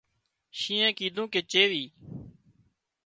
[0.59, 1.85] شينهنئي ڪيڌون ڪي چيوي